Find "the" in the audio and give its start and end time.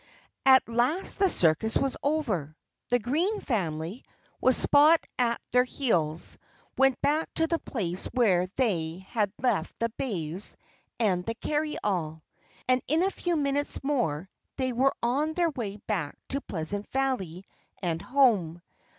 1.19-1.29, 2.89-2.97, 7.45-7.59, 9.77-9.89, 11.23-11.35